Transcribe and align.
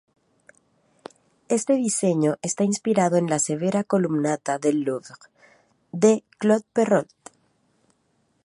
Este 1.47 1.73
diseño 1.75 2.37
está 2.41 2.63
inspirado 2.63 3.17
en 3.17 3.27
la 3.29 3.37
severa 3.37 3.83
Columnata 3.83 4.57
del 4.57 4.81
Louvre 4.81 5.13
de 5.91 6.23
Claude 6.39 6.65
Perrault. 6.73 7.11